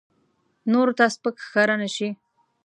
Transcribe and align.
نورو 0.71 0.93
ته 0.97 1.05
سپک 1.15 1.35
ښکاره 1.45 1.75
نه 1.81 1.89
شي. 1.95 2.09